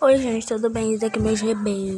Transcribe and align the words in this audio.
Oi, 0.00 0.16
gente, 0.18 0.46
tudo 0.46 0.68
bem? 0.70 0.92
Isso 0.94 1.06
aqui 1.06 1.18
é 1.18 1.22
meu 1.22 1.36
GB. 1.36 1.96